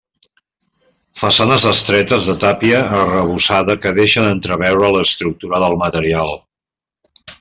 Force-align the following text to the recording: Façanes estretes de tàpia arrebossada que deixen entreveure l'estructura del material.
Façanes 1.19 1.65
estretes 1.71 2.29
de 2.29 2.35
tàpia 2.45 2.79
arrebossada 3.01 3.75
que 3.83 3.91
deixen 3.99 4.31
entreveure 4.31 4.91
l'estructura 4.97 5.61
del 5.67 5.79
material. 5.85 6.35